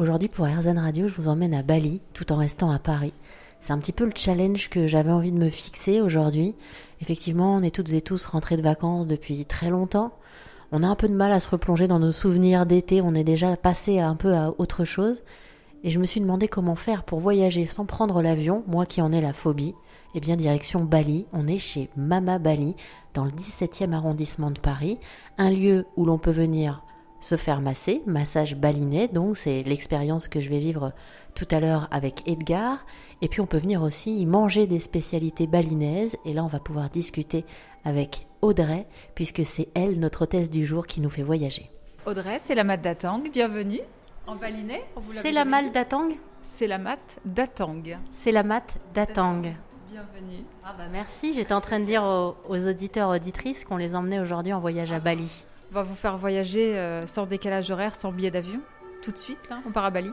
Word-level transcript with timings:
Aujourd'hui, 0.00 0.28
pour 0.28 0.46
RZN 0.46 0.78
Radio, 0.78 1.08
je 1.08 1.14
vous 1.14 1.28
emmène 1.28 1.52
à 1.52 1.62
Bali, 1.62 2.00
tout 2.14 2.32
en 2.32 2.36
restant 2.36 2.70
à 2.70 2.78
Paris. 2.78 3.12
C'est 3.60 3.74
un 3.74 3.78
petit 3.78 3.92
peu 3.92 4.06
le 4.06 4.12
challenge 4.16 4.70
que 4.70 4.86
j'avais 4.86 5.12
envie 5.12 5.30
de 5.30 5.36
me 5.36 5.50
fixer 5.50 6.00
aujourd'hui. 6.00 6.56
Effectivement, 7.02 7.54
on 7.56 7.62
est 7.62 7.74
toutes 7.74 7.92
et 7.92 8.00
tous 8.00 8.24
rentrés 8.24 8.56
de 8.56 8.62
vacances 8.62 9.06
depuis 9.06 9.44
très 9.44 9.68
longtemps. 9.68 10.14
On 10.72 10.82
a 10.82 10.86
un 10.86 10.94
peu 10.94 11.06
de 11.06 11.14
mal 11.14 11.32
à 11.32 11.38
se 11.38 11.50
replonger 11.50 11.86
dans 11.86 11.98
nos 11.98 12.12
souvenirs 12.12 12.64
d'été, 12.64 13.02
on 13.02 13.14
est 13.14 13.24
déjà 13.24 13.54
passé 13.58 14.00
un 14.00 14.16
peu 14.16 14.34
à 14.34 14.54
autre 14.56 14.86
chose. 14.86 15.22
Et 15.84 15.90
je 15.90 15.98
me 15.98 16.06
suis 16.06 16.22
demandé 16.22 16.48
comment 16.48 16.76
faire 16.76 17.04
pour 17.04 17.20
voyager 17.20 17.66
sans 17.66 17.84
prendre 17.84 18.22
l'avion, 18.22 18.64
moi 18.68 18.86
qui 18.86 19.02
en 19.02 19.12
ai 19.12 19.20
la 19.20 19.34
phobie. 19.34 19.74
Eh 20.14 20.20
bien, 20.20 20.36
direction 20.36 20.82
Bali, 20.82 21.26
on 21.34 21.46
est 21.46 21.58
chez 21.58 21.90
Mama 21.94 22.38
Bali, 22.38 22.74
dans 23.12 23.26
le 23.26 23.32
17e 23.32 23.92
arrondissement 23.92 24.50
de 24.50 24.60
Paris, 24.60 24.98
un 25.36 25.50
lieu 25.50 25.84
où 25.96 26.06
l'on 26.06 26.16
peut 26.16 26.30
venir 26.30 26.82
se 27.20 27.36
faire 27.36 27.60
masser, 27.60 28.02
massage 28.06 28.56
balinais, 28.56 29.08
donc 29.08 29.36
c'est 29.36 29.62
l'expérience 29.62 30.28
que 30.28 30.40
je 30.40 30.48
vais 30.48 30.58
vivre 30.58 30.92
tout 31.34 31.46
à 31.50 31.60
l'heure 31.60 31.88
avec 31.90 32.26
Edgar. 32.26 32.84
Et 33.22 33.28
puis 33.28 33.40
on 33.40 33.46
peut 33.46 33.58
venir 33.58 33.82
aussi 33.82 34.18
y 34.18 34.26
manger 34.26 34.66
des 34.66 34.80
spécialités 34.80 35.46
balinaises, 35.46 36.16
et 36.24 36.32
là 36.32 36.42
on 36.42 36.48
va 36.48 36.60
pouvoir 36.60 36.90
discuter 36.90 37.44
avec 37.84 38.26
Audrey, 38.42 38.86
puisque 39.14 39.44
c'est 39.44 39.68
elle, 39.74 39.98
notre 39.98 40.22
hôtesse 40.22 40.50
du 40.50 40.64
jour, 40.64 40.86
qui 40.86 41.00
nous 41.00 41.10
fait 41.10 41.22
voyager. 41.22 41.70
Audrey, 42.06 42.38
c'est 42.38 42.54
la 42.54 42.64
mat 42.64 42.78
d'Atang, 42.78 43.22
bienvenue 43.32 43.80
en 44.26 44.36
balinais. 44.36 44.84
C'est 45.22 45.32
la 45.32 45.44
mat 45.44 45.70
d'Atang 45.70 46.08
C'est 46.42 46.66
la 46.66 46.78
mat 46.78 47.18
d'Atang. 47.24 47.82
C'est 48.12 48.32
la 48.32 48.42
mat 48.42 48.78
d'Atang. 48.94 49.42
Bienvenue. 49.90 50.44
Ah 50.64 50.74
bah 50.78 50.84
merci, 50.90 51.34
j'étais 51.34 51.52
en 51.52 51.60
train 51.60 51.80
de 51.80 51.84
dire 51.84 52.04
aux, 52.04 52.68
auditeurs 52.68 53.10
auditrices 53.10 53.64
qu'on 53.64 53.76
les 53.76 53.96
emmenait 53.96 54.20
aujourd'hui 54.20 54.52
en 54.52 54.60
voyage 54.60 54.92
à 54.92 55.00
Bali. 55.00 55.44
On 55.70 55.74
va 55.74 55.82
vous 55.84 55.94
faire 55.94 56.16
voyager 56.16 56.76
euh, 56.76 57.06
sans 57.06 57.26
décalage 57.26 57.70
horaire, 57.70 57.94
sans 57.94 58.10
billet 58.10 58.32
d'avion. 58.32 58.60
Tout 59.02 59.12
de 59.12 59.16
suite, 59.16 59.38
là, 59.48 59.60
on 59.66 59.70
part 59.70 59.84
à 59.84 59.90
Bali. 59.90 60.10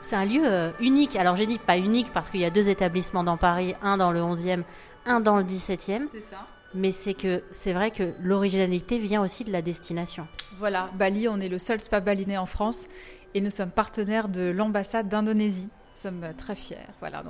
C'est 0.00 0.16
un 0.16 0.24
lieu 0.24 0.42
euh, 0.44 0.70
unique. 0.80 1.16
Alors 1.16 1.36
j'ai 1.36 1.46
dit 1.46 1.58
pas 1.58 1.76
unique 1.76 2.12
parce 2.12 2.30
qu'il 2.30 2.40
y 2.40 2.44
a 2.44 2.50
deux 2.50 2.68
établissements 2.68 3.22
dans 3.22 3.36
Paris, 3.36 3.74
un 3.82 3.98
dans 3.98 4.10
le 4.10 4.20
11e, 4.20 4.62
un 5.04 5.20
dans 5.20 5.36
le 5.36 5.44
17e. 5.44 6.06
C'est 6.10 6.20
ça. 6.20 6.46
Mais 6.74 6.92
c'est 6.92 7.14
que 7.14 7.42
c'est 7.52 7.72
vrai 7.72 7.90
que 7.90 8.12
l'originalité 8.20 8.98
vient 8.98 9.22
aussi 9.22 9.44
de 9.44 9.52
la 9.52 9.62
destination. 9.62 10.26
Voilà, 10.56 10.90
Bali, 10.94 11.28
on 11.28 11.40
est 11.40 11.48
le 11.48 11.58
seul 11.58 11.80
spa 11.80 12.00
balinais 12.00 12.38
en 12.38 12.46
France 12.46 12.86
et 13.34 13.40
nous 13.40 13.50
sommes 13.50 13.70
partenaires 13.70 14.28
de 14.28 14.50
l'ambassade 14.50 15.08
d'Indonésie. 15.08 15.68
Nous 15.68 16.02
sommes 16.02 16.24
euh, 16.24 16.32
très 16.36 16.54
fiers. 16.54 16.76
Voilà, 17.00 17.22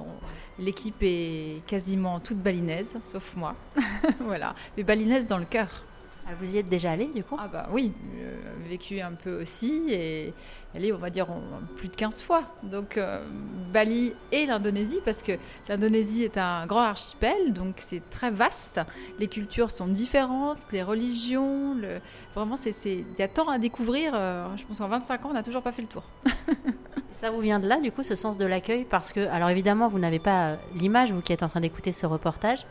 l'équipe 0.58 1.03
est 1.03 1.62
quasiment 1.67 2.20
toute 2.20 2.39
balinaise, 2.39 2.98
sauf 3.05 3.34
moi. 3.36 3.56
voilà, 4.20 4.55
mais 4.77 4.84
balinaise 4.84 5.27
dans 5.27 5.39
le 5.39 5.45
cœur. 5.45 5.84
Ah, 6.28 6.32
vous 6.41 6.56
y 6.56 6.58
êtes 6.58 6.69
déjà 6.69 6.91
allé 6.91 7.06
du 7.06 7.22
coup? 7.22 7.36
Ah 7.38 7.46
bah 7.46 7.69
oui, 7.70 7.92
euh, 8.19 8.36
vécu 8.69 9.00
un 9.00 9.12
peu 9.12 9.42
aussi 9.42 9.84
et 9.88 10.34
allez, 10.74 10.92
on 10.92 10.98
va 10.98 11.08
dire 11.08 11.28
plus 11.77 11.88
de 11.88 11.94
15 11.94 12.20
fois. 12.20 12.42
Donc 12.64 12.96
euh, 12.96 13.24
Bali 13.72 14.12
et 14.33 14.44
l'Indonésie 14.44 14.98
parce 15.05 15.22
que 15.22 15.33
l'Indonésie 15.68 16.24
est 16.24 16.36
un 16.36 16.66
grand 16.66 16.80
archipel, 16.80 17.52
donc 17.52 17.74
c'est 17.77 18.02
très 18.10 18.33
vaste. 18.33 18.80
Les 19.20 19.28
cultures 19.28 19.70
sont 19.70 19.86
différentes, 19.86 20.58
les 20.72 20.83
religions, 20.83 21.74
le... 21.74 22.00
vraiment 22.34 22.56
c'est 22.56 22.74
il 22.84 23.18
y 23.18 23.22
a 23.22 23.28
tant 23.28 23.48
à 23.48 23.58
découvrir. 23.61 24.12
Euh, 24.14 24.48
je 24.56 24.64
pense 24.64 24.78
qu'en 24.78 24.88
25 24.88 25.27
ans, 25.27 25.28
on 25.30 25.34
n'a 25.34 25.44
toujours 25.44 25.62
pas 25.62 25.72
fait 25.72 25.83
le 25.83 25.88
tour. 25.88 26.02
Ça 27.12 27.30
vous 27.30 27.40
vient 27.40 27.61
de 27.61 27.68
là, 27.68 27.80
du 27.80 27.92
coup, 27.92 28.02
ce 28.02 28.14
sens 28.14 28.36
de 28.36 28.44
l'accueil? 28.44 28.84
Parce 28.84 29.12
que, 29.12 29.27
alors 29.28 29.48
évidemment, 29.48 29.88
vous 29.88 29.98
n'avez 29.98 30.18
pas 30.18 30.56
l'image, 30.74 31.12
vous 31.12 31.22
qui 31.22 31.33
êtes 31.33 31.42
en 31.42 31.48
train 31.48 31.61
d'écouter 31.61 31.92
ce 31.92 32.05
reportage, 32.05 32.66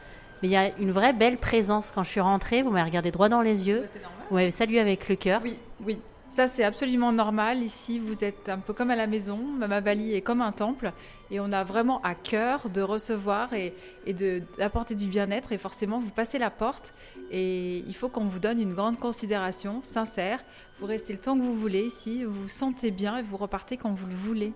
mais 0.45 0.49
il 0.49 0.53
y 0.53 0.57
a 0.57 0.77
une 0.77 0.91
vraie 0.91 1.13
belle 1.13 1.37
présence. 1.37 1.91
Quand 1.93 2.03
je 2.03 2.09
suis 2.11 2.19
rentrée, 2.19 2.61
vous 2.61 2.69
m'avez 2.69 2.87
regardé 2.87 3.09
droit 3.09 3.29
dans 3.29 3.41
les 3.41 3.67
yeux. 3.67 3.83
Vous 4.29 4.35
m'avez 4.35 4.51
salué 4.51 4.79
avec 4.79 5.09
le 5.09 5.15
cœur. 5.15 5.41
Oui, 5.43 5.57
oui. 5.83 5.97
Ça, 6.29 6.47
c'est 6.47 6.63
absolument 6.63 7.11
normal. 7.11 7.63
Ici, 7.63 7.97
vous 7.97 8.23
êtes 8.23 8.47
un 8.47 8.59
peu 8.59 8.71
comme 8.71 8.91
à 8.91 8.95
la 8.95 9.07
maison. 9.07 9.37
Mama 9.37 9.81
Bali 9.81 10.13
est 10.13 10.21
comme 10.21 10.41
un 10.41 10.51
temple. 10.51 10.91
Et 11.31 11.39
on 11.39 11.51
a 11.51 11.63
vraiment 11.63 11.99
à 12.03 12.13
cœur 12.13 12.69
de 12.69 12.81
recevoir 12.81 13.55
et, 13.55 13.73
et 14.05 14.13
d'apporter 14.13 14.93
du 14.93 15.07
bien-être. 15.07 15.51
Et 15.51 15.57
forcément, 15.57 15.97
vous 15.97 16.11
passez 16.11 16.37
la 16.37 16.51
porte. 16.51 16.93
Et 17.31 17.77
il 17.87 17.95
faut 17.95 18.09
qu'on 18.09 18.25
vous 18.25 18.39
donne 18.39 18.61
une 18.61 18.75
grande 18.75 18.99
considération, 18.99 19.79
sincère. 19.81 20.43
Vous 20.79 20.85
restez 20.85 21.13
le 21.13 21.19
temps 21.19 21.35
que 21.35 21.41
vous 21.41 21.55
voulez 21.55 21.87
ici. 21.87 22.23
Vous 22.23 22.43
vous 22.43 22.49
sentez 22.49 22.91
bien 22.91 23.17
et 23.17 23.23
vous 23.23 23.37
repartez 23.37 23.77
quand 23.77 23.93
vous 23.93 24.05
le 24.05 24.13
voulez. 24.13 24.53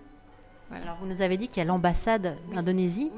Alors, 0.72 0.96
vous 1.00 1.06
nous 1.06 1.20
avez 1.20 1.36
dit 1.36 1.48
qu'il 1.48 1.58
y 1.58 1.60
a 1.60 1.64
l'ambassade 1.64 2.36
d'Indonésie. 2.52 3.10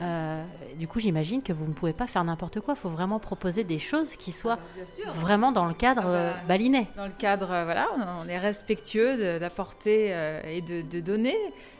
Euh, 0.00 0.44
du 0.78 0.86
coup, 0.86 1.00
j'imagine 1.00 1.42
que 1.42 1.52
vous 1.52 1.66
ne 1.66 1.72
pouvez 1.72 1.92
pas 1.92 2.06
faire 2.06 2.22
n'importe 2.22 2.60
quoi. 2.60 2.74
Il 2.76 2.80
faut 2.80 2.88
vraiment 2.88 3.18
proposer 3.18 3.64
des 3.64 3.80
choses 3.80 4.14
qui 4.14 4.30
soient 4.30 4.58
ah, 4.78 5.12
vraiment 5.14 5.50
dans 5.50 5.66
le 5.66 5.74
cadre 5.74 6.02
ah 6.04 6.08
bah, 6.08 6.14
euh, 6.14 6.32
balinais. 6.46 6.86
Dans 6.96 7.06
le 7.06 7.12
cadre, 7.12 7.50
euh, 7.50 7.64
voilà, 7.64 7.88
on 8.22 8.28
est 8.28 8.38
respectueux 8.38 9.40
d'apporter 9.40 10.14
et 10.44 10.62
de, 10.62 11.00
donner 11.00 11.36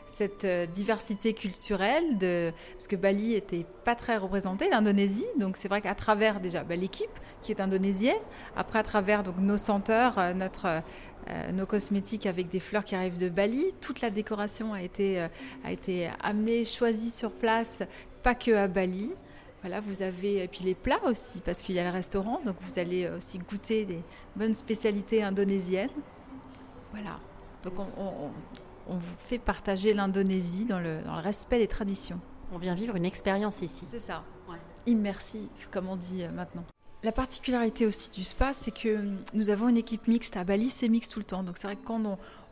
cette 0.07 0.45
diversité 0.71 1.33
culturelle, 1.33 2.17
de, 2.17 2.51
parce 2.73 2.89
que 2.89 2.97
Bali 2.97 3.33
était 3.33 3.65
pas 3.85 3.95
très 3.95 4.17
représenté, 4.17 4.69
l'Indonésie. 4.69 5.25
Donc 5.39 5.55
c'est 5.55 5.69
vrai 5.69 5.79
qu'à 5.79 5.95
travers 5.95 6.41
déjà 6.41 6.63
bah, 6.63 6.75
l'équipe 6.75 7.09
qui 7.41 7.53
est 7.53 7.61
indonésienne, 7.61 8.19
après 8.57 8.79
à 8.79 8.83
travers 8.83 9.23
donc 9.23 9.37
nos 9.37 9.57
senteurs, 9.57 10.19
notre 10.35 10.83
euh, 11.29 11.51
nos 11.51 11.65
cosmétiques 11.65 12.25
avec 12.25 12.49
des 12.49 12.59
fleurs 12.59 12.83
qui 12.83 12.95
arrivent 12.95 13.17
de 13.17 13.29
Bali. 13.29 13.65
Toute 13.81 14.01
la 14.01 14.09
décoration 14.09 14.73
a 14.73 14.81
été, 14.81 15.21
euh, 15.21 15.27
a 15.63 15.71
été 15.71 16.09
amenée, 16.21 16.65
choisie 16.65 17.11
sur 17.11 17.31
place, 17.31 17.83
pas 18.23 18.35
que 18.35 18.51
à 18.51 18.67
Bali. 18.67 19.11
Voilà, 19.61 19.79
vous 19.79 20.01
avez 20.01 20.43
et 20.43 20.47
puis 20.47 20.63
les 20.63 20.73
plats 20.73 21.03
aussi 21.05 21.39
parce 21.39 21.61
qu'il 21.61 21.75
y 21.75 21.79
a 21.79 21.83
le 21.83 21.91
restaurant, 21.91 22.41
donc 22.43 22.55
vous 22.61 22.79
allez 22.79 23.07
aussi 23.09 23.37
goûter 23.37 23.85
des 23.85 24.01
bonnes 24.35 24.55
spécialités 24.55 25.21
indonésiennes. 25.21 25.91
Voilà. 26.91 27.19
Donc 27.63 27.73
on, 27.77 28.31
on, 28.87 28.95
vous 28.95 29.15
fait 29.17 29.37
partager 29.37 29.93
l'Indonésie 29.93 30.65
dans 30.65 30.79
le, 30.79 31.01
dans 31.03 31.15
le, 31.15 31.21
respect 31.21 31.59
des 31.59 31.67
traditions. 31.67 32.19
On 32.51 32.57
vient 32.57 32.73
vivre 32.73 32.95
une 32.95 33.05
expérience 33.05 33.61
ici. 33.61 33.85
C'est 33.87 33.99
ça. 33.99 34.23
Ouais. 34.49 34.57
Immersif, 34.87 35.69
comme 35.69 35.87
on 35.87 35.95
dit 35.95 36.25
maintenant. 36.33 36.65
La 37.03 37.11
particularité 37.11 37.87
aussi 37.87 38.11
du 38.11 38.23
spa, 38.23 38.53
c'est 38.53 38.69
que 38.69 38.99
nous 39.33 39.49
avons 39.49 39.69
une 39.69 39.77
équipe 39.77 40.07
mixte. 40.07 40.37
À 40.37 40.43
Bali, 40.43 40.69
c'est 40.69 40.87
mixte 40.87 41.13
tout 41.13 41.19
le 41.19 41.25
temps. 41.25 41.41
Donc 41.41 41.57
c'est 41.57 41.65
vrai 41.65 41.75
que 41.75 41.83
quand 41.83 41.99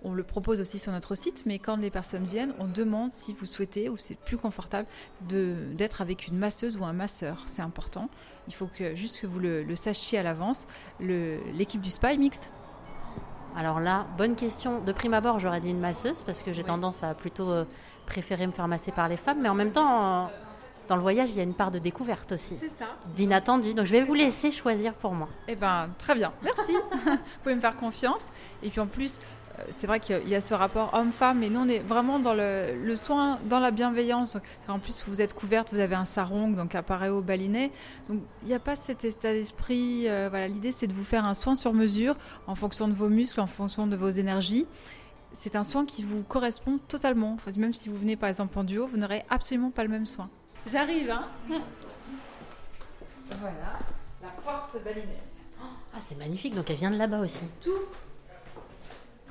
on, 0.04 0.14
le 0.14 0.24
propose 0.24 0.60
aussi 0.60 0.80
sur 0.80 0.92
notre 0.92 1.14
site, 1.14 1.44
mais 1.46 1.60
quand 1.60 1.76
les 1.76 1.92
personnes 1.92 2.24
viennent, 2.24 2.54
on 2.58 2.66
demande 2.66 3.14
si 3.14 3.34
vous 3.34 3.46
souhaitez 3.46 3.90
ou 3.90 3.98
c'est 3.98 4.16
plus 4.16 4.38
confortable 4.38 4.88
d'être 5.22 6.02
avec 6.02 6.28
une 6.28 6.36
masseuse 6.36 6.78
ou 6.78 6.84
un 6.84 6.94
masseur. 6.94 7.44
C'est 7.46 7.62
important. 7.62 8.10
Il 8.48 8.56
faut 8.56 8.66
que 8.66 8.96
juste 8.96 9.22
que 9.22 9.28
vous 9.28 9.38
le, 9.38 9.76
sachiez 9.76 10.18
à 10.18 10.24
l'avance. 10.24 10.66
L'équipe 11.00 11.82
du 11.82 11.92
spa 11.92 12.14
est 12.14 12.18
mixte. 12.18 12.50
Alors 13.56 13.80
là, 13.80 14.08
bonne 14.18 14.36
question. 14.36 14.82
De 14.82 14.92
prime 14.92 15.14
abord, 15.14 15.40
j'aurais 15.40 15.62
dit 15.62 15.70
une 15.70 15.80
masseuse 15.80 16.24
parce 16.24 16.42
que 16.42 16.54
j'ai 16.54 16.64
tendance 16.64 17.04
à 17.04 17.14
plutôt 17.14 17.50
euh, 17.50 17.66
préférer 18.08 18.48
me 18.48 18.52
faire 18.52 18.68
masser 18.68 18.92
par 18.92 19.10
les 19.10 19.18
femmes, 19.18 19.42
mais 19.42 19.50
en 19.50 19.56
même 19.56 19.72
temps 19.72 20.30
dans 20.90 20.96
le 20.96 21.02
voyage, 21.04 21.30
il 21.30 21.38
y 21.38 21.40
a 21.40 21.44
une 21.44 21.54
part 21.54 21.70
de 21.70 21.78
découverte 21.78 22.32
aussi. 22.32 22.56
C'est 22.56 22.68
ça. 22.68 22.88
D'inattendu. 23.16 23.76
Donc 23.76 23.86
je 23.86 23.92
vais 23.92 24.02
vous 24.02 24.16
laisser 24.16 24.52
choisir 24.52 24.94
pour 24.96 25.14
moi. 25.14 25.30
Eh 25.48 25.56
ben, 25.56 25.88
très 26.00 26.16
bien. 26.16 26.34
Merci. 26.44 26.74
vous 27.06 27.18
pouvez 27.44 27.56
me 27.56 27.62
faire 27.62 27.78
confiance. 27.78 28.30
Et 28.64 28.70
puis 28.72 28.80
en 28.80 28.88
plus, 28.88 29.20
euh, 29.60 29.64
c'est 29.70 29.86
vrai 29.86 30.00
qu'il 30.00 30.28
y 30.28 30.34
a 30.34 30.42
ce 30.42 30.56
rapport 30.56 30.92
homme-femme, 30.96 31.40
mais 31.40 31.50
nous 31.52 31.60
on 31.60 31.68
est 31.68 31.78
vraiment 31.78 32.18
dans 32.18 32.34
le, 32.34 32.96
soin, 32.96 33.38
dans 33.46 33.60
la 33.60 33.70
bienveillance. 33.70 34.36
En 34.68 34.80
plus, 34.80 35.04
vous 35.08 35.22
êtes 35.22 35.36
couverte, 35.36 35.70
vous 35.72 35.80
avez 35.80 35.94
un 35.94 36.06
sarong, 36.06 36.56
donc 36.56 36.74
appareil 36.74 37.12
au 37.12 37.22
balinet. 37.22 37.72
Donc 38.10 38.22
il 38.42 38.48
n'y 38.48 38.56
a 38.56 38.60
pas 38.60 38.76
cet 38.76 39.06
état 39.06 39.32
d'esprit. 39.32 40.08
Euh, 40.08 40.28
voilà, 40.32 40.48
l'idée 40.48 40.72
c'est 40.72 40.88
de 40.88 40.94
vous 40.94 41.06
faire 41.06 41.24
un 41.24 41.36
soin 41.36 41.54
sur 41.54 41.72
mesure 41.72 42.16
en 42.48 42.56
fonction 42.56 42.88
de 42.88 42.94
vos 42.94 43.10
muscles, 43.10 43.42
en 43.42 43.48
fonction 43.48 43.86
de 43.86 43.96
vos 43.96 44.10
énergies. 44.10 44.66
C'est 45.34 45.56
un 45.56 45.64
soin 45.64 45.86
qui 45.86 46.02
vous 46.02 46.24
correspond 46.24 46.80
totalement. 46.88 47.38
Même 47.58 47.76
si 47.76 47.90
vous 47.90 47.96
venez 47.96 48.16
par 48.16 48.28
exemple 48.28 48.58
en 48.58 48.64
duo, 48.64 48.88
vous 48.88 48.98
n'aurez 48.98 49.24
absolument 49.30 49.70
pas 49.70 49.84
le 49.84 49.90
même 49.90 50.08
soin. 50.08 50.32
J'arrive, 50.68 51.10
hein 51.10 51.28
Voilà, 53.40 53.80
la 54.22 54.30
porte 54.44 54.84
balinaise. 54.84 55.42
ah, 55.60 55.98
c'est 56.00 56.18
magnifique, 56.18 56.54
donc 56.54 56.70
elle 56.70 56.76
vient 56.76 56.92
de 56.92 56.98
là-bas 56.98 57.20
aussi. 57.20 57.44
Tout, 57.62 57.86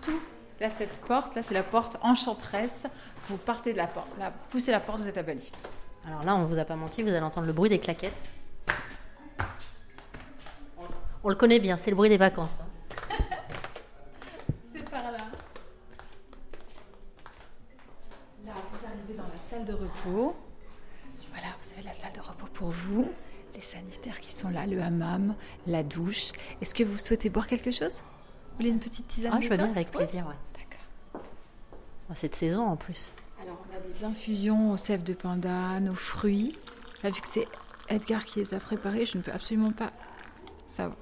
tout. 0.03 0.21
Là, 0.61 0.71
cette 0.71 0.97
porte, 1.03 1.37
là, 1.37 1.43
c'est 1.43 1.55
la 1.55 1.63
porte 1.63 1.99
enchanteresse. 2.03 2.87
Vous 3.29 3.37
partez 3.37 3.73
de 3.73 3.79
la 3.79 3.87
porte. 3.87 4.09
Là, 4.19 4.33
poussez 4.51 4.73
la 4.73 4.81
porte, 4.81 5.01
vous 5.01 5.09
êtes 5.09 5.19
à 5.19 5.23
Bali. 5.23 5.53
Alors 6.07 6.25
là, 6.25 6.35
on 6.35 6.45
vous 6.45 6.59
a 6.59 6.65
pas 6.65 6.77
menti, 6.77 7.03
vous 7.03 7.11
allez 7.11 7.21
entendre 7.21 7.47
le 7.47 7.53
bruit 7.53 7.69
des 7.71 7.79
claquettes. 7.79 8.17
On 11.23 11.29
le 11.29 11.35
connaît 11.35 11.61
bien, 11.61 11.77
c'est 11.77 11.91
le 11.91 11.97
bruit 11.97 12.09
des 12.09 12.17
vacances. 12.17 12.51
Hein. 12.61 13.15
c'est 14.75 14.89
par 14.91 15.03
là. 15.03 15.19
Là, 18.47 18.53
vous 18.73 18.87
arrivez 18.87 19.15
dans 19.15 19.25
la 19.25 19.39
salle 19.39 19.65
de 19.65 19.75
repos 19.75 20.35
la 21.85 21.93
salle 21.93 22.13
de 22.13 22.21
repos 22.21 22.48
pour 22.59 22.71
vous, 22.71 23.09
les 23.55 23.61
sanitaires 23.61 24.21
qui 24.21 24.33
sont 24.33 24.49
là, 24.49 24.67
le 24.67 24.83
hammam, 24.83 25.37
la 25.69 25.85
douche. 25.85 26.33
Est-ce 26.61 26.75
que 26.75 26.83
vous 26.83 26.99
souhaitez 26.99 27.31
boire 27.31 27.47
quelque 27.47 27.71
chose? 27.71 28.03
Vous 28.49 28.57
voulez 28.57 28.71
une 28.71 28.81
petite 28.81 29.07
tisane 29.07 29.31
Ah, 29.33 29.41
je 29.41 29.49
veux 29.49 29.57
bien 29.57 29.71
avec 29.71 29.93
plaisir, 29.93 30.27
ouais. 30.27 30.35
D'accord. 30.59 32.17
cette 32.17 32.35
saison 32.35 32.67
en 32.67 32.75
plus. 32.75 33.13
Alors, 33.41 33.63
on 33.71 33.77
a 33.77 33.79
des 33.79 34.05
infusions 34.05 34.73
aux 34.73 34.77
sève 34.77 35.05
de 35.05 35.13
panda, 35.13 35.79
aux 35.89 35.95
fruits. 35.95 36.59
Là, 37.05 37.11
vu 37.11 37.21
que 37.21 37.29
c'est 37.29 37.47
Edgar 37.89 38.25
qui 38.25 38.41
les 38.41 38.55
a 38.55 38.59
préparés, 38.59 39.05
je 39.05 39.19
ne 39.19 39.23
peux 39.23 39.33
absolument 39.33 39.71
pas 39.71 39.93
savoir. 40.67 40.99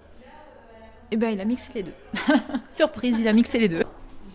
Eh 1.10 1.16
bien, 1.16 1.30
il 1.30 1.40
a 1.40 1.46
mixé 1.46 1.72
les 1.72 1.84
deux. 1.84 1.94
Surprise, 2.70 3.18
il 3.18 3.28
a 3.28 3.32
mixé 3.32 3.58
les 3.58 3.68
deux. 3.70 3.84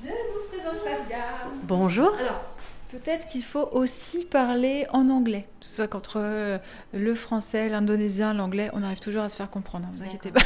Je 0.04 0.08
vous 0.08 0.48
présente 0.50 0.82
Edgar. 0.88 1.52
Bonjour. 1.66 2.16
Alors, 2.16 2.51
peut-être 2.92 3.28
qu'il 3.28 3.44
faut 3.44 3.70
aussi 3.72 4.26
parler 4.26 4.86
en 4.92 5.10
anglais. 5.10 5.48
C'est 5.62 5.82
vrai 5.82 5.88
qu'entre 5.88 6.18
euh, 6.18 6.58
le 6.94 7.14
français, 7.16 7.70
l'indonésien, 7.70 8.34
l'anglais, 8.34 8.70
on 8.74 8.84
arrive 8.84 9.00
toujours 9.00 9.24
à 9.24 9.30
se 9.30 9.36
faire 9.36 9.50
comprendre. 9.50 9.88
Ne 9.92 9.98
vous 9.98 10.04
inquiétez 10.04 10.32
pas. 10.32 10.42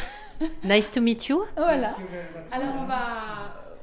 Nice 0.63 0.91
to 0.91 1.01
meet 1.01 1.27
you. 1.27 1.41
Voilà. 1.57 1.95
Alors, 2.51 2.73
on 2.81 2.85
va. 2.85 2.97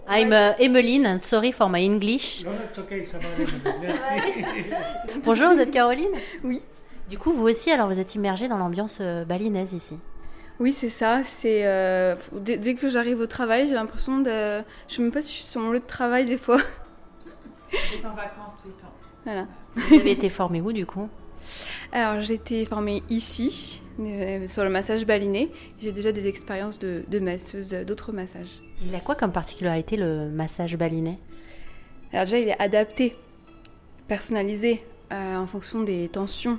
I'm 0.08 0.32
uh, 0.32 0.60
Emeline 0.60 1.06
and 1.06 1.18
sorry 1.22 1.52
for 1.52 1.68
my 1.68 1.84
English. 1.86 2.44
Non, 2.44 2.50
non, 2.50 2.58
c'est 2.72 2.80
ok, 2.80 3.06
ça 3.10 3.18
va 3.18 3.28
aller. 3.36 3.46
madame. 3.46 3.80
Merci. 3.80 5.20
Bonjour, 5.24 5.54
vous 5.54 5.60
êtes 5.60 5.70
Caroline? 5.70 6.10
Oui. 6.42 6.60
Du 7.08 7.18
coup, 7.18 7.32
vous 7.32 7.48
aussi, 7.48 7.70
alors 7.70 7.88
vous 7.88 7.98
êtes 8.00 8.14
immergée 8.14 8.48
dans 8.48 8.58
l'ambiance 8.58 8.98
euh, 9.00 9.24
balinaise 9.24 9.72
ici. 9.72 9.96
Oui, 10.60 10.72
c'est 10.72 10.88
ça. 10.88 11.20
C'est 11.24 11.62
euh, 11.64 12.14
dès, 12.32 12.56
dès 12.56 12.74
que 12.74 12.88
j'arrive 12.88 13.20
au 13.20 13.26
travail, 13.26 13.68
j'ai 13.68 13.74
l'impression 13.74 14.18
de. 14.18 14.62
Je 14.88 14.94
sais 14.96 15.02
même 15.02 15.12
pas 15.12 15.22
si 15.22 15.32
je 15.32 15.38
suis 15.38 15.46
sur 15.46 15.60
mon 15.60 15.70
lieu 15.70 15.80
de 15.80 15.86
travail 15.86 16.24
des 16.26 16.36
fois. 16.36 16.58
Est 17.72 18.04
en 18.04 18.14
vacances 18.14 18.62
tout 18.62 18.68
le 18.68 18.74
temps. 18.74 18.92
voilà. 19.24 19.46
Vous 19.74 19.94
avez 19.94 20.10
été 20.12 20.28
formée 20.28 20.60
où 20.60 20.72
du 20.72 20.86
coup? 20.86 21.08
Alors, 21.92 22.22
j'ai 22.22 22.34
été 22.34 22.64
formée 22.64 23.02
ici 23.10 23.82
euh, 24.00 24.46
sur 24.46 24.62
le 24.64 24.70
massage 24.70 25.04
baliné. 25.04 25.50
J'ai 25.80 25.92
déjà 25.92 26.12
des 26.12 26.28
expériences 26.28 26.78
de, 26.78 27.02
de 27.08 27.18
masseuse 27.18 27.70
d'autres 27.86 28.12
massages. 28.12 28.62
Il 28.84 28.94
a 28.94 29.00
quoi 29.00 29.14
comme 29.14 29.32
particularité 29.32 29.96
le 29.96 30.30
massage 30.30 30.76
baliné? 30.76 31.18
Alors 32.12 32.24
déjà, 32.26 32.38
il 32.38 32.48
est 32.48 32.60
adapté, 32.60 33.16
personnalisé 34.06 34.84
euh, 35.12 35.36
en 35.36 35.46
fonction 35.46 35.82
des 35.82 36.08
tensions, 36.08 36.58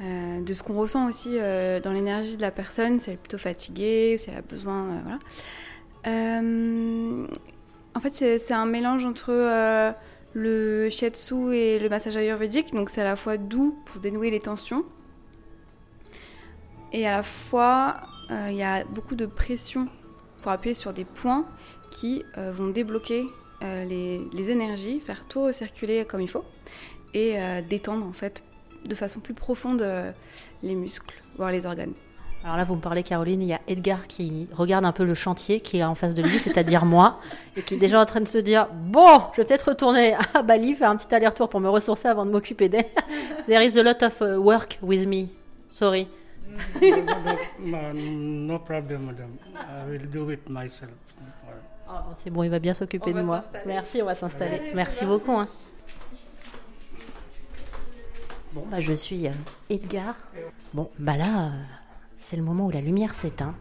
euh, 0.00 0.40
de 0.42 0.52
ce 0.52 0.62
qu'on 0.62 0.74
ressent 0.74 1.08
aussi 1.08 1.30
euh, 1.38 1.80
dans 1.80 1.92
l'énergie 1.92 2.36
de 2.36 2.42
la 2.42 2.50
personne, 2.50 2.98
si 3.00 3.10
elle 3.10 3.14
est 3.14 3.18
plutôt 3.18 3.38
fatiguée, 3.38 4.16
si 4.18 4.30
elle 4.30 4.38
a 4.38 4.42
besoin, 4.42 4.84
euh, 4.84 4.98
voilà. 5.04 5.18
Euh, 6.06 7.26
en 7.94 8.00
fait, 8.00 8.14
c'est 8.16 8.38
c'est 8.38 8.54
un 8.54 8.66
mélange 8.66 9.04
entre 9.04 9.30
euh, 9.30 9.92
le 10.34 10.88
shiatsu 10.90 11.54
et 11.54 11.78
le 11.78 11.88
massage 11.88 12.16
ayurvédique, 12.16 12.72
donc 12.72 12.90
c'est 12.90 13.00
à 13.00 13.04
la 13.04 13.16
fois 13.16 13.36
doux 13.36 13.78
pour 13.84 14.00
dénouer 14.00 14.30
les 14.30 14.40
tensions, 14.40 14.84
et 16.92 17.06
à 17.06 17.10
la 17.10 17.22
fois 17.22 18.00
euh, 18.30 18.48
il 18.50 18.56
y 18.56 18.62
a 18.62 18.84
beaucoup 18.84 19.14
de 19.14 19.26
pression 19.26 19.88
pour 20.40 20.52
appuyer 20.52 20.74
sur 20.74 20.92
des 20.92 21.04
points 21.04 21.46
qui 21.90 22.24
euh, 22.38 22.52
vont 22.52 22.68
débloquer 22.68 23.26
euh, 23.62 23.84
les, 23.84 24.20
les 24.32 24.50
énergies, 24.50 25.00
faire 25.00 25.26
tout 25.26 25.44
recirculer 25.44 26.04
comme 26.04 26.20
il 26.20 26.28
faut 26.28 26.44
et 27.14 27.36
détendre 27.68 28.06
en 28.06 28.14
fait 28.14 28.42
de 28.86 28.94
façon 28.94 29.20
plus 29.20 29.34
profonde 29.34 29.86
les 30.62 30.74
muscles, 30.74 31.14
voire 31.36 31.50
les 31.50 31.66
organes. 31.66 31.92
Alors 32.44 32.56
là, 32.56 32.64
vous 32.64 32.74
me 32.74 32.80
parlez, 32.80 33.04
Caroline, 33.04 33.40
il 33.40 33.48
y 33.48 33.52
a 33.52 33.60
Edgar 33.68 34.06
qui 34.08 34.48
regarde 34.52 34.84
un 34.84 34.90
peu 34.90 35.04
le 35.04 35.14
chantier 35.14 35.60
qui 35.60 35.78
est 35.78 35.84
en 35.84 35.94
face 35.94 36.14
de 36.14 36.22
lui, 36.22 36.40
c'est-à-dire 36.40 36.84
moi, 36.84 37.20
et 37.56 37.62
qui 37.62 37.74
est 37.74 37.78
déjà 37.78 38.00
en 38.00 38.04
train 38.04 38.20
de 38.20 38.26
se 38.26 38.38
dire 38.38 38.66
Bon, 38.72 39.20
je 39.32 39.40
vais 39.40 39.46
peut-être 39.46 39.68
retourner 39.70 40.16
à 40.34 40.42
Bali, 40.42 40.74
faire 40.74 40.90
un 40.90 40.96
petit 40.96 41.14
aller-retour 41.14 41.48
pour 41.48 41.60
me 41.60 41.68
ressourcer 41.68 42.08
avant 42.08 42.26
de 42.26 42.32
m'occuper 42.32 42.68
d'elle. 42.68 42.86
There 43.46 43.64
is 43.64 43.78
a 43.78 43.84
lot 43.84 44.02
of 44.02 44.20
uh, 44.20 44.38
work 44.40 44.78
with 44.82 45.06
me. 45.06 45.28
Sorry. 45.70 46.08
no, 47.62 48.58
problem, 48.58 49.06
madam. 49.06 49.38
I 49.54 49.88
will 49.90 50.06
do 50.10 50.30
it 50.30 50.48
myself. 50.48 50.90
Bon, 51.86 52.14
c'est 52.14 52.30
bon, 52.30 52.42
il 52.42 52.50
va 52.50 52.58
bien 52.58 52.74
s'occuper 52.74 53.12
de 53.12 53.22
moi. 53.22 53.42
Merci, 53.66 54.02
on 54.02 54.06
va 54.06 54.14
s'installer. 54.14 54.60
Merci 54.74 55.04
beaucoup. 55.04 55.32
hein. 55.32 55.46
Bon, 58.52 58.64
bah, 58.70 58.80
je 58.80 58.92
suis 58.92 59.26
euh, 59.26 59.32
Edgar. 59.70 60.14
Bon, 60.74 60.90
bah 60.98 61.16
là, 61.16 61.46
euh, 61.46 61.50
c'est 62.22 62.36
le 62.36 62.42
moment 62.42 62.66
où 62.66 62.70
la 62.70 62.80
lumière 62.80 63.14
s'éteint. 63.14 63.54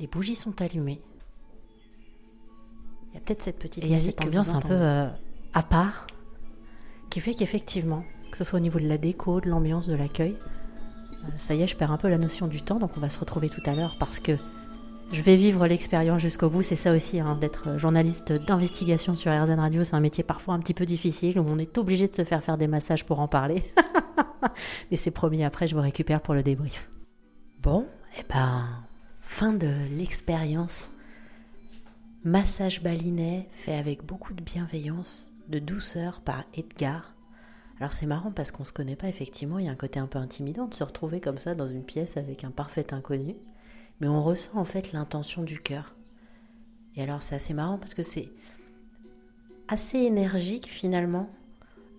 Les 0.00 0.06
bougies 0.06 0.34
sont 0.34 0.60
allumées. 0.60 1.00
Il 3.10 3.14
y 3.14 3.16
a 3.18 3.20
peut-être 3.20 3.42
cette 3.42 3.58
petite. 3.58 3.84
Et 3.84 3.86
il 3.86 3.92
y 3.92 3.94
a 3.94 4.00
cette 4.00 4.24
ambiance 4.24 4.48
un 4.48 4.60
peu 4.60 4.72
euh, 4.72 5.08
à 5.52 5.62
part 5.62 6.06
qui 7.10 7.20
fait 7.20 7.34
qu'effectivement, 7.34 8.02
que 8.30 8.38
ce 8.38 8.44
soit 8.44 8.58
au 8.58 8.62
niveau 8.62 8.80
de 8.80 8.88
la 8.88 8.96
déco, 8.96 9.40
de 9.40 9.50
l'ambiance, 9.50 9.86
de 9.86 9.94
l'accueil, 9.94 10.36
euh, 11.12 11.28
ça 11.38 11.54
y 11.54 11.62
est, 11.62 11.68
je 11.68 11.76
perds 11.76 11.92
un 11.92 11.98
peu 11.98 12.08
la 12.08 12.16
notion 12.16 12.46
du 12.46 12.62
temps, 12.62 12.78
donc 12.78 12.92
on 12.96 13.00
va 13.00 13.10
se 13.10 13.20
retrouver 13.20 13.50
tout 13.50 13.60
à 13.66 13.74
l'heure 13.74 13.96
parce 14.00 14.18
que 14.18 14.36
je 15.12 15.20
vais 15.20 15.36
vivre 15.36 15.66
l'expérience 15.66 16.22
jusqu'au 16.22 16.48
bout. 16.48 16.62
C'est 16.62 16.76
ça 16.76 16.94
aussi, 16.94 17.20
hein, 17.20 17.36
d'être 17.38 17.78
journaliste 17.78 18.32
d'investigation 18.32 19.14
sur 19.14 19.30
RZN 19.30 19.60
Radio. 19.60 19.84
C'est 19.84 19.94
un 19.94 20.00
métier 20.00 20.24
parfois 20.24 20.54
un 20.54 20.60
petit 20.60 20.74
peu 20.74 20.86
difficile 20.86 21.38
où 21.38 21.44
on 21.46 21.58
est 21.58 21.76
obligé 21.76 22.08
de 22.08 22.14
se 22.14 22.24
faire 22.24 22.42
faire 22.42 22.56
des 22.56 22.66
massages 22.66 23.04
pour 23.04 23.20
en 23.20 23.28
parler. 23.28 23.62
Mais 24.90 24.96
c'est 24.96 25.10
promis, 25.10 25.44
après, 25.44 25.68
je 25.68 25.74
vous 25.74 25.82
récupère 25.82 26.22
pour 26.22 26.32
le 26.32 26.42
débrief. 26.42 26.88
Bon, 27.62 27.86
et 28.18 28.24
ben, 28.28 28.68
fin 29.20 29.52
de 29.52 29.72
l'expérience. 29.96 30.90
Massage 32.24 32.82
balinais 32.82 33.48
fait 33.52 33.74
avec 33.74 34.04
beaucoup 34.04 34.34
de 34.34 34.42
bienveillance, 34.42 35.32
de 35.48 35.58
douceur 35.58 36.20
par 36.20 36.44
Edgar. 36.54 37.14
Alors 37.78 37.92
c'est 37.92 38.06
marrant 38.06 38.32
parce 38.32 38.50
qu'on 38.50 38.64
se 38.64 38.72
connaît 38.72 38.96
pas 38.96 39.08
effectivement, 39.08 39.58
il 39.58 39.66
y 39.66 39.68
a 39.68 39.72
un 39.72 39.76
côté 39.76 39.98
un 40.00 40.06
peu 40.06 40.18
intimidant 40.18 40.66
de 40.66 40.74
se 40.74 40.84
retrouver 40.84 41.20
comme 41.20 41.38
ça 41.38 41.54
dans 41.54 41.66
une 41.66 41.84
pièce 41.84 42.16
avec 42.16 42.44
un 42.44 42.50
parfait 42.50 42.92
inconnu 42.92 43.36
mais 44.02 44.08
on 44.08 44.22
ressent 44.22 44.56
en 44.56 44.64
fait 44.64 44.92
l'intention 44.92 45.44
du 45.44 45.60
cœur. 45.60 45.94
Et 46.96 47.02
alors 47.04 47.22
c'est 47.22 47.36
assez 47.36 47.54
marrant 47.54 47.78
parce 47.78 47.94
que 47.94 48.02
c'est 48.02 48.30
assez 49.68 49.98
énergique 49.98 50.66
finalement. 50.66 51.30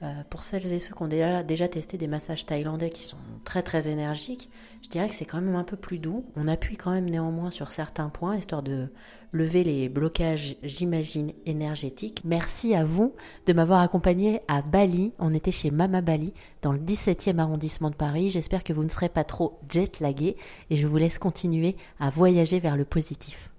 Euh, 0.03 0.23
pour 0.29 0.43
celles 0.43 0.73
et 0.73 0.79
ceux 0.79 0.93
qui 0.93 1.01
ont 1.01 1.07
déjà, 1.07 1.43
testé 1.43 1.97
des 1.97 2.07
massages 2.07 2.45
thaïlandais 2.45 2.89
qui 2.89 3.03
sont 3.03 3.17
très 3.45 3.63
très 3.63 3.87
énergiques, 3.87 4.49
je 4.81 4.89
dirais 4.89 5.07
que 5.07 5.15
c'est 5.15 5.25
quand 5.25 5.39
même 5.39 5.55
un 5.55 5.63
peu 5.63 5.77
plus 5.77 5.97
doux. 5.97 6.25
On 6.35 6.49
appuie 6.49 6.75
quand 6.75 6.91
même 6.91 7.09
néanmoins 7.09 7.51
sur 7.51 7.71
certains 7.71 8.09
points 8.09 8.35
histoire 8.35 8.63
de 8.63 8.89
lever 9.31 9.63
les 9.63 9.87
blocages, 9.87 10.57
j'imagine, 10.61 11.31
énergétiques. 11.45 12.21
Merci 12.25 12.75
à 12.75 12.83
vous 12.83 13.15
de 13.45 13.53
m'avoir 13.53 13.79
accompagné 13.79 14.41
à 14.49 14.61
Bali. 14.61 15.13
On 15.19 15.33
était 15.33 15.51
chez 15.51 15.71
Mama 15.71 16.01
Bali 16.01 16.33
dans 16.61 16.73
le 16.73 16.79
17e 16.79 17.39
arrondissement 17.39 17.89
de 17.89 17.95
Paris. 17.95 18.29
J'espère 18.29 18.63
que 18.63 18.73
vous 18.73 18.83
ne 18.83 18.89
serez 18.89 19.09
pas 19.09 19.23
trop 19.23 19.59
jet 19.69 20.01
lagué 20.01 20.35
et 20.69 20.75
je 20.75 20.85
vous 20.85 20.97
laisse 20.97 21.17
continuer 21.17 21.77
à 21.99 22.09
voyager 22.09 22.59
vers 22.59 22.75
le 22.75 22.85
positif. 22.85 23.49